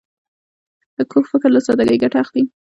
کوږ 1.11 1.25
فکر 1.31 1.49
له 1.53 1.61
سادګۍ 1.67 1.97
ګټه 2.03 2.17
اخلي 2.23 2.43